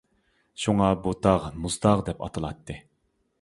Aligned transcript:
شۇڭا 0.63 0.87
بۇ 1.03 1.13
تاغ 1.25 1.45
مۇزتاغ 1.67 2.03
دەپ 2.09 2.25
ئاتىلاتتى. 2.29 2.79